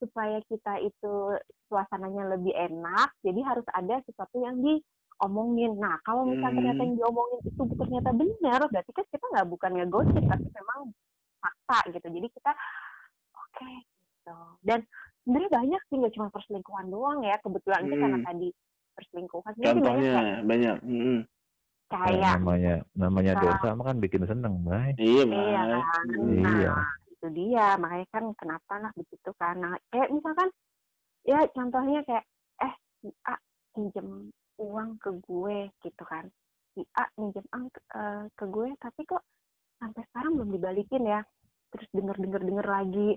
[0.00, 1.14] supaya kita itu
[1.68, 5.76] suasananya lebih enak, jadi harus ada sesuatu yang diomongin.
[5.76, 6.58] Nah, kalau misalnya Hmm.
[6.64, 10.80] ternyata yang diomongin itu ternyata benar, berarti kan kita nggak bukan ngegosip, tapi memang
[11.40, 12.06] fakta gitu.
[12.08, 12.52] Jadi kita
[13.36, 14.38] oke gitu.
[14.64, 14.80] Dan
[15.24, 17.36] sebenarnya banyak sih nggak cuma perselingkuhan doang ya.
[17.44, 18.28] Kebetulan itu karena Hmm.
[18.28, 18.48] tadi
[19.00, 19.50] perselingkuhan.
[19.56, 21.18] Sebenarnya banyak contohnya kayak, banyak Mm-mm.
[21.90, 23.42] Nah, kayak namanya namanya Nah.
[23.42, 24.92] dosa mah kan bikin seneng Bray.
[24.94, 26.04] iya Iya kan.
[26.06, 26.38] Mm.
[26.38, 26.72] Nah, Iya.
[27.10, 27.66] itu dia.
[27.80, 29.54] Makanya kan kenapa lah begitu kan.
[29.58, 30.48] Nah, kayak misalkan
[31.26, 32.24] ya contohnya kayak
[32.62, 33.34] eh si A
[33.74, 36.30] pinjem uang ke gue gitu kan.
[36.76, 39.24] Si A pinjem uang ke, eh, ke gue tapi kok
[39.82, 41.20] sampai sekarang belum dibalikin ya.
[41.74, 43.08] Terus denger-denger denger lagi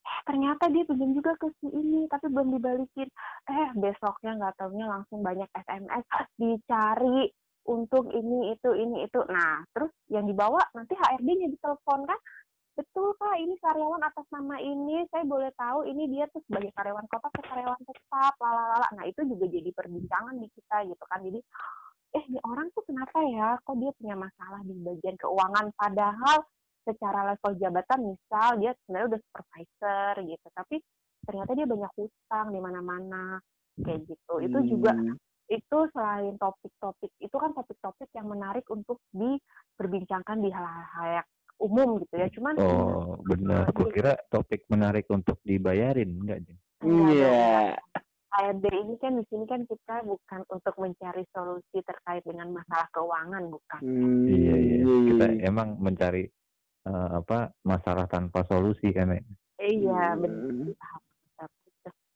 [0.00, 3.08] eh ternyata dia pinjam juga ke si ini tapi belum dibalikin.
[3.48, 6.04] Eh besoknya nggak taunya langsung banyak SMS
[6.40, 7.28] dicari
[7.68, 9.20] untuk ini itu ini itu.
[9.28, 12.20] Nah terus yang dibawa nanti HRD-nya ditelepon kan?
[12.78, 15.04] Betul kak ini karyawan atas nama ini.
[15.12, 19.20] Saya boleh tahu ini dia tuh sebagai karyawan kota atau karyawan tetap lalalala nah itu
[19.28, 21.20] juga jadi perbincangan di kita gitu kan.
[21.20, 21.40] Jadi
[22.10, 23.60] eh ini orang tuh kenapa ya?
[23.62, 25.70] Kok dia punya masalah di bagian keuangan?
[25.76, 26.38] Padahal
[26.90, 30.76] secara level jabatan misal dia sebenarnya udah supervisor gitu tapi
[31.22, 33.24] ternyata dia banyak hutang di mana-mana
[33.78, 35.16] kayak gitu itu juga Hmm.
[35.50, 41.26] itu selain topik-topik itu kan topik-topik yang menarik untuk diperbincangkan di hal-hal
[41.58, 43.68] umum gitu ya cuman Oh, benar.
[43.70, 46.58] Gua kira topik menarik untuk dibayarin enggak, Jeng?
[46.80, 47.32] enggak Iya.
[48.30, 53.42] HRD ini kan di sini kan kita bukan untuk mencari solusi terkait dengan masalah keuangan
[53.50, 54.76] bukan Hmm, Iya, iya.
[54.80, 56.30] iya, Kita emang mencari
[56.80, 59.22] eh, apa masalah tanpa solusi kan ya.
[59.60, 60.20] iya Hmm.
[60.20, 60.72] benar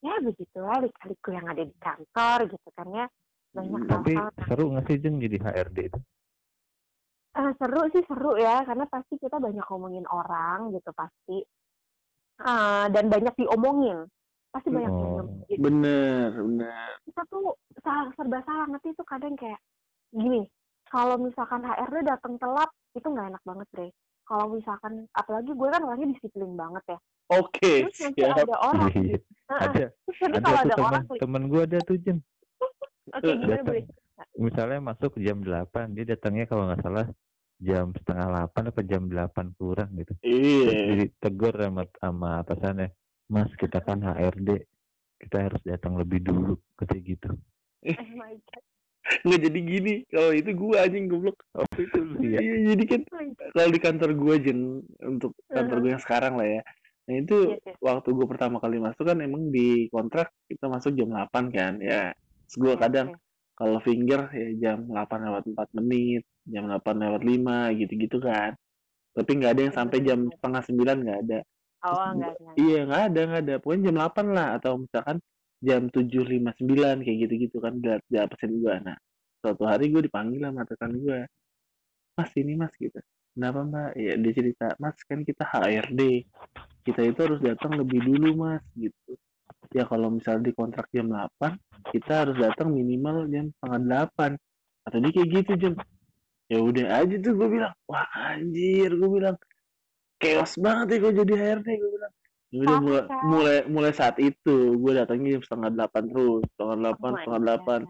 [0.00, 3.06] ya begitu lah liku yang ada di kantor gitu kan ya.
[3.56, 4.44] Banyak Tapi hal-hal.
[4.44, 6.00] seru nggak sih Jeng jadi HRD itu?
[7.34, 8.60] Eh, seru sih seru ya.
[8.62, 11.40] Karena pasti kita banyak ngomongin orang gitu pasti.
[12.36, 14.04] Eh, dan banyak diomongin.
[14.52, 14.98] Pasti banyak Oh.
[15.00, 16.88] diomongin bener bener.
[17.08, 19.60] Kita tuh salah, serba salah ngerti tuh kadang kayak
[20.12, 20.44] gini.
[20.84, 23.90] Kalau misalkan HRD datang telat itu nggak enak banget deh
[24.24, 26.98] kalau misalkan apalagi gue kan orangnya disiplin banget ya
[27.32, 28.92] oke terus nanti ada orang.
[29.44, 32.20] Heeh, ada terus nanti ada kalau ada teman orang temen gua ada tuh Jeng.
[33.16, 33.66] oke gimana datang.
[33.68, 33.84] boleh
[34.38, 37.06] Misalnya masuk jam 8, dia datangnya kalau nggak salah
[37.58, 40.14] jam setengah 8 apa jam 8 kurang gitu.
[40.22, 42.94] Iya ditegur sama, sama atasannya,
[43.26, 44.64] Mas kita kan HRD,
[45.18, 47.30] kita harus datang lebih dulu, katanya gitu.
[47.84, 48.64] oh my god
[49.24, 49.94] nggak jadi gini.
[50.08, 51.36] Kalau itu gua anjing goblok.
[51.54, 51.98] Oh itu.
[52.00, 52.38] Lu ya?
[52.40, 53.00] iya jadi kan
[53.52, 56.62] kalau di kantor gua jen untuk kantor gue yang sekarang lah ya.
[57.04, 57.76] Nah itu Yes, yes.
[57.84, 62.16] waktu gue pertama kali masuk kan emang di kontrak kita masuk jam 8 kan ya.
[62.48, 63.20] Terus gue kadang oke.
[63.60, 68.56] kalau finger ya jam 8 lewat 4 menit jam 8 lewat 5 gitu-gitu kan.
[69.14, 71.38] Tapi nggak ada yang sampai jam setengah sembilan nggak ada.
[71.84, 73.54] Oh enggak enggak iya nggak ada nggak ada.
[73.60, 75.16] Pokoknya jam 8 lah atau misalkan
[75.64, 78.96] jam 7.59 kayak gitu-gitu kan udah udah pesen gue nah
[79.40, 81.20] suatu hari gue dipanggil sama rekan gue
[82.14, 82.96] mas ini mas gitu.
[83.34, 83.90] Kenapa mbak?
[83.98, 86.22] Ya dia cerita mas kan kita HRD
[86.86, 89.18] kita itu harus datang lebih dulu mas gitu.
[89.74, 91.58] Ya kalau misalnya di kontrak jam 8
[91.90, 94.38] kita harus datang minimal jam setengah 8
[94.86, 95.72] atau dia kayak gitu jam
[96.46, 99.36] ya udah aja tuh gue bilang wah anjir gue bilang.
[100.22, 102.12] Chaos banget ya gue jadi HRD gue bilang
[102.54, 103.16] udah mulai, Paksa.
[103.26, 107.40] mulai mulai saat itu gue datangnya jam setengah delapan terus setengah delapan Oh my setengah
[107.42, 107.80] delapan.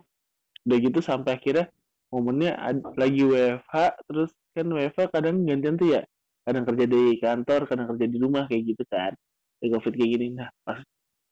[0.64, 1.66] Udah gitu sampai akhirnya
[2.08, 3.74] momennya ad- lagi WFH
[4.08, 6.02] terus kan WFH kadang gantian tuh ya
[6.44, 9.12] kadang kerja di kantor kadang kerja di rumah kayak gitu kan.
[9.60, 10.26] Di covid kayak gini.
[10.32, 10.80] Nah pas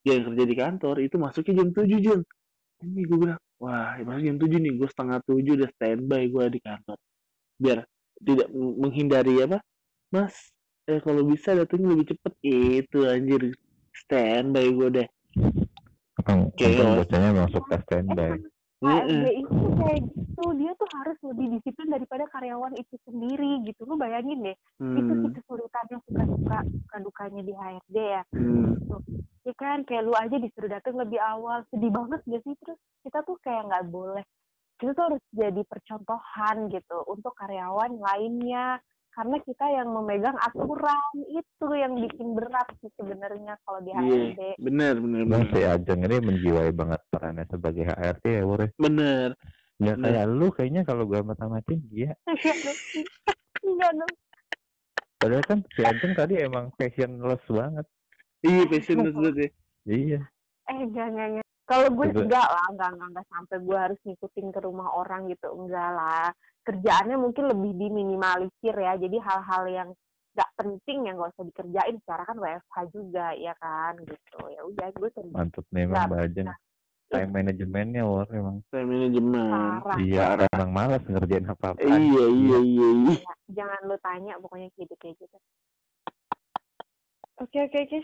[0.03, 2.21] dia yang kerja di kantor itu masuknya jam tujuh jam
[2.83, 6.61] ini gue bilang wah masuk jam tujuh nih gue setengah tujuh udah standby gue di
[6.61, 6.99] kantor.
[7.57, 7.79] Biar
[8.21, 9.59] tidak menghindari apa?
[10.13, 10.52] Mas
[10.91, 12.33] eh kalau bisa datangnya lebih cepet.
[12.43, 13.55] Itu anjir.
[13.93, 15.09] Standby gue deh.
[16.23, 16.53] Chaos.
[16.55, 18.41] untung bocahnya emang suka standby.
[18.83, 20.45] HRD itu kayak gitu.
[20.59, 23.87] Dia tuh harus lebih disiplin daripada karyawan itu sendiri gitu.
[23.87, 24.57] Lu bayangin deh.
[24.83, 28.23] Itu sih hmm, kesulitannya suka-suka suka dukanya di HRD ya.
[28.35, 28.75] Hmm.
[29.47, 29.87] ya kan?
[29.87, 31.63] Kayak lu aja disuruh datang lebih awal.
[31.71, 32.55] Sedih banget gak sih?
[32.59, 34.25] Terus kita tuh kayak nggak boleh.
[34.83, 41.67] Kita tuh harus jadi percontohan gitu untuk karyawan lainnya karena kita yang memegang aturan itu
[41.77, 44.01] yang bikin berat sih sebenarnya kalau di Iya,
[44.33, 45.53] HRD bener, bener, Emang bener.
[45.53, 48.63] si Ajeng ini menjiwai banget perannya sebagai HRD ya, Wur.
[48.81, 49.37] Bener.
[49.77, 50.11] Nggak Bener.
[50.15, 52.13] kayak lu kayaknya kalau gue mata-matiin dia.
[52.25, 52.79] Enggak dong.
[53.63, 54.13] Enggak dong.
[55.21, 57.87] Padahal kan si Ajeng tadi emang passionless banget.
[58.43, 59.49] Iya, passionless banget ya.
[59.87, 60.21] Iya.
[60.67, 61.42] Eh, enggak, enggak.
[61.63, 62.21] Kalau gue Coba.
[62.27, 65.49] enggak lah, enggak, enggak, enggak sampai gue harus ngikutin ke rumah orang gitu.
[65.55, 66.29] Enggak lah.
[66.67, 68.93] Kerjaannya mungkin lebih diminimalisir ya.
[68.99, 69.89] Jadi hal-hal yang
[70.33, 74.41] enggak penting yang gak usah dikerjain secara kan WFH juga ya kan gitu.
[74.49, 76.59] Ya udah gue terima Mantep nih emang Nggak Mbak.
[77.13, 78.29] Time manajemennya, Wur.
[78.33, 78.57] Emang.
[78.73, 79.53] Time manajemen.
[80.01, 81.85] Iya, emang malas ngerjain apa-apa.
[81.85, 83.33] Iya, iya, iya, iya.
[83.53, 85.37] Jangan lu tanya pokoknya gitu kayak gitu.
[87.37, 87.99] Oke, oke, oke.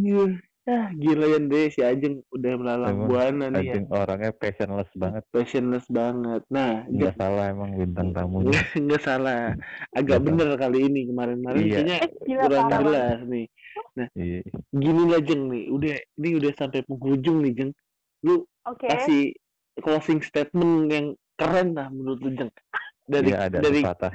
[0.00, 0.24] Iya.
[0.66, 3.72] Ah, gila ya deh si Ajeng udah melalang Emang buana nih ya.
[3.78, 5.22] Ajeng orangnya passionless banget.
[5.30, 6.42] Passionless banget.
[6.50, 8.50] Nah, Nggak salah emang bintang tamunya.
[8.84, 9.54] nggak salah.
[9.94, 11.70] Agak Nggak bener kali ini kemarin-kemarin Iya.
[11.70, 13.46] kayaknya Eh, gila kurang parah jelas nih.
[14.18, 14.40] Iya.
[14.74, 17.70] Gini lah Jeng nih, udah ini udah sampai penghujung nih Jeng.
[18.26, 18.34] Lu
[18.66, 18.86] Oke.
[18.90, 19.22] kasih
[19.78, 21.06] closing statement yang
[21.38, 22.50] keren lah menurut lu Jeng.
[23.06, 24.10] Dari Iya ada dari sepatah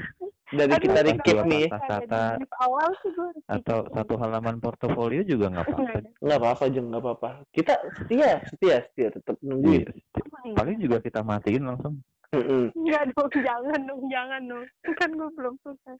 [0.51, 5.23] dari Aduh, kita Atas recap nih kata-kata Dari awal sih gue atau satu halaman portofolio
[5.23, 6.19] juga nggak Nggak apa-apa.
[6.19, 7.29] Nggak apa-apa Jeng, nggak apa-apa.
[7.55, 9.47] Kita setia, setia, setia tetap Iya.
[9.47, 9.83] nungguin.
[10.31, 12.03] My Paling juga kita matiin langsung.
[12.31, 12.71] Mm-mm.
[12.75, 14.65] Enggak dong, jangan dong, jangan dong.
[14.99, 15.95] Kan gue belum selesai.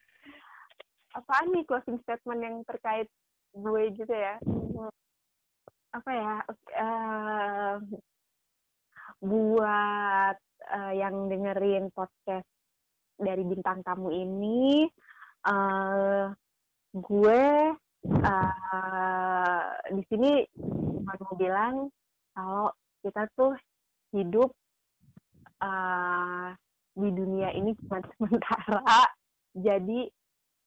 [1.12, 3.08] Apaan nih closing statement yang terkait
[3.52, 4.36] gue gitu ya?
[5.92, 6.36] Apa ya?
[6.76, 7.76] eh,
[9.20, 10.38] buat
[10.72, 12.48] eh, yang dengerin podcast
[13.22, 14.90] dari bintang tamu ini,
[15.46, 16.26] eh
[16.92, 17.44] gue
[18.02, 20.32] eh di sini
[21.06, 21.86] mau bilang
[22.34, 22.74] kalau
[23.06, 23.54] kita tuh
[24.12, 24.50] hidup
[25.62, 26.58] eh
[26.92, 28.84] di dunia ini cuma sementara.
[29.56, 30.08] Jadi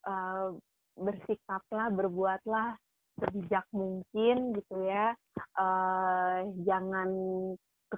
[0.08, 0.48] eh,
[0.94, 2.78] bersikaplah berbuatlah
[3.20, 5.14] sebijak mungkin gitu ya.
[5.58, 7.10] Eh jangan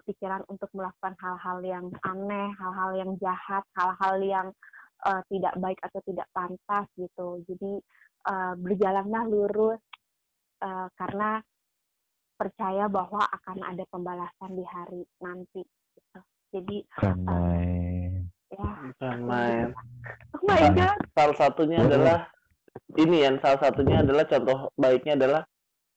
[0.07, 4.49] kepikiran untuk melakukan hal-hal yang aneh hal-hal yang jahat hal-hal yang
[5.03, 7.73] eh, tidak baik atau tidak pantas gitu jadi
[8.31, 9.83] eh, berjalanlah lurus
[10.63, 11.43] eh, karena
[12.39, 16.21] percaya bahwa akan ada pembalasan di hari nanti gitu.
[16.55, 18.31] jadi Kan main.
[18.55, 18.71] ya
[19.27, 19.75] main.
[20.39, 22.31] oh my Sa- god Salah satunya adalah
[22.95, 25.43] ini yang salah satunya adalah contoh baiknya adalah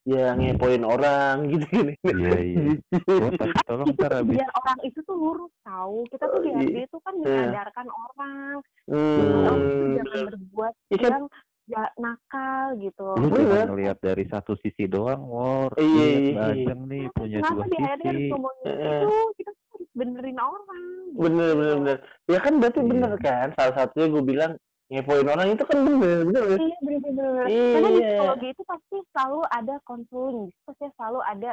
[0.03, 1.93] ya ngepoin orang gitu gini.
[2.01, 2.61] Iya iya.
[3.05, 3.29] Gua
[3.63, 6.59] tolong ntar abis biar orang itu tuh lurus tahu kita tuh di Iya.
[6.61, 8.55] HRD itu kan menyadarkan orang
[8.89, 9.61] Hmm,
[9.95, 11.11] jangan berbuat Iya kan?
[11.11, 11.25] yang
[11.67, 13.45] ya, nakal gitu lu Bener.
[13.45, 15.69] cuma ngelihat dari satu sisi doang, Wor.
[15.77, 16.73] Iya, iya, iya.
[16.73, 18.25] Nih punya kenapa dua di sisi.
[18.27, 18.97] ngomongin Heeh.
[18.97, 21.19] itu kita tuh harus benerin orang gitu.
[21.19, 21.97] bener bener bener.
[22.25, 22.89] Ya kan berarti Iya.
[22.89, 23.47] bener kan.
[23.53, 24.51] Salah satunya gue bilang
[24.89, 26.43] ngepoin orang itu kan bener bener.
[26.43, 26.57] ya?
[26.57, 27.31] Iya bener-bener.
[27.45, 28.09] Karena di Iya.
[28.09, 31.51] psikologi itu pasti selalu ada konseling, pasti selalu ada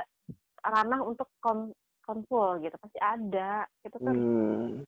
[0.65, 1.71] ranah untuk kon
[2.03, 3.69] konsul gitu, pasti ada.
[3.85, 4.83] Itu kan Hmm.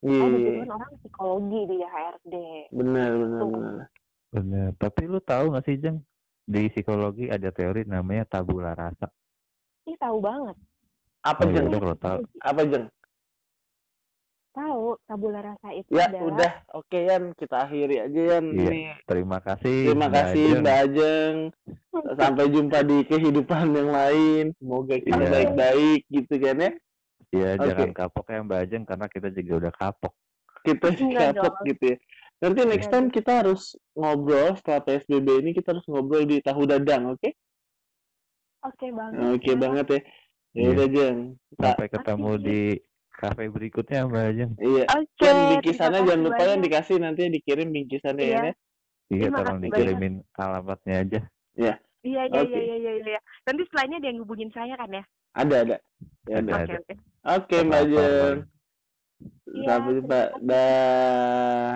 [0.00, 2.34] Iya, dibutuhin orang psikologi di HRD.
[2.72, 3.50] bener bener Tuh.
[3.52, 3.86] bener.
[4.30, 4.68] Bener.
[4.80, 6.00] Tapi lu tahu nggak sih, Jeng?
[6.42, 9.12] Di psikologi ada teori namanya tabula rasa.
[9.84, 10.56] Ih tahu banget.
[11.20, 11.76] Apa Oh, ya jeng?
[11.76, 12.18] kalau tahu.
[12.40, 12.84] Apa jeng?
[14.50, 18.44] Tahu tabula rasa itu Ya adalah udah, oke Yan, kita akhiri aja Yan.
[18.50, 18.66] Iya.
[18.66, 19.76] Ini Terima kasih.
[19.86, 20.60] Terima Mbak kasih Ajeng.
[20.60, 21.36] Mbak Ajeng.
[22.18, 24.44] Sampai jumpa di kehidupan yang lain.
[24.58, 25.30] Semoga kita Iya.
[25.30, 26.70] baik-baik gitu kan ya.
[27.30, 27.62] Iya, Oke.
[27.62, 30.14] jangan kapok ya Mbak Ajeng karena kita juga udah kapok.
[30.60, 31.66] Kita Enggak kapok dong.
[31.70, 31.96] gitu ya.
[32.40, 33.62] Nanti next Enggak time kita harus
[33.94, 37.30] ngobrol setelah PSBB ini kita harus ngobrol di tahu dadang, oke?
[38.60, 39.20] Oke banget.
[39.30, 40.00] Oke banget ya.
[40.50, 40.68] Ya Iya.
[40.74, 41.18] udah Jeng.
[41.54, 42.42] Sampai ketemu Oke.
[42.42, 42.60] di
[43.20, 44.52] kafe berikutnya Mbak Ajeng.
[44.58, 44.84] iya.
[44.88, 45.20] Oke.
[45.20, 48.38] Dan bingkisannya jangan lupa yang dikasih nanti dikirimin bingkisannya Iya.
[48.40, 48.52] ya.
[49.10, 51.20] Iya, Terima tolong kasih dikirimin alamatnya aja.
[51.52, 52.48] Iya iya Oke.
[52.48, 52.92] iya iya iya.
[53.04, 53.20] iya.
[53.44, 55.04] Nanti setelahnya dia ngubungin saya kan ya.
[55.36, 55.76] Ada ada.
[56.24, 56.52] Ya Ada.
[56.56, 56.64] ada.
[56.64, 56.94] Oke oke.
[57.28, 58.38] Oke Mbak Ajeng.
[59.50, 60.20] Iya, Sampai jumpa.
[60.40, 61.72] Dah.